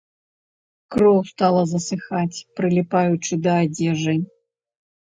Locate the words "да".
3.47-3.53